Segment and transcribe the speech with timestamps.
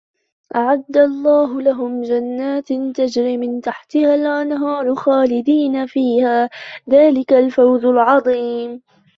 [0.55, 6.49] أعد الله لهم جنات تجري من تحتها الأنهار خالدين فيها
[6.89, 8.81] ذلك الفوز العظيم